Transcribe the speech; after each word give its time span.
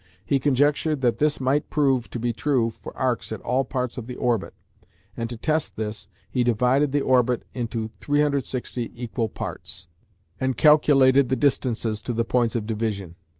He 0.25 0.39
conjectured 0.39 1.01
that 1.01 1.19
this 1.19 1.39
might 1.39 1.69
prove 1.69 2.09
to 2.09 2.17
be 2.17 2.33
true 2.33 2.71
for 2.71 2.97
arcs 2.97 3.31
at 3.31 3.39
all 3.41 3.63
parts 3.63 3.99
of 3.99 4.07
the 4.07 4.15
orbit, 4.15 4.55
and 5.15 5.29
to 5.29 5.37
test 5.37 5.75
this 5.77 6.07
he 6.27 6.43
divided 6.43 6.91
the 6.91 7.01
orbit 7.01 7.43
into 7.53 7.87
360 7.99 8.93
equal 8.95 9.29
parts, 9.29 9.89
and 10.39 10.57
calculated 10.57 11.29
the 11.29 11.35
distances 11.35 12.01
to 12.01 12.13
the 12.13 12.25
points 12.25 12.55
of 12.55 12.65
division. 12.65 13.13